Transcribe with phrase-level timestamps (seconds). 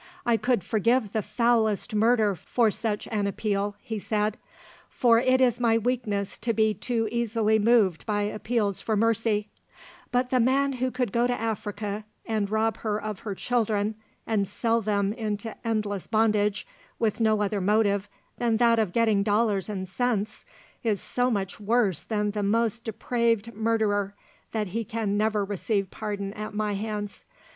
[0.25, 4.37] "I could forgive the foulest murder for such an appeal," he said,
[4.89, 9.49] "for it is my weakness to be too easily moved by appeals for mercy;
[10.11, 13.93] but the man who could go to Africa, and rob her of her children,
[14.25, 16.65] and sell them into endless bondage,
[16.97, 18.09] with no other motive
[18.39, 20.45] than that of getting dollars and cents,
[20.83, 24.15] is so much worse than the most depraved murderer,
[24.51, 27.23] that he can never receive pardon at my hands.